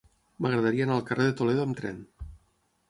[0.45, 2.03] M'agradaria anar al carrer de Toledo amb tren.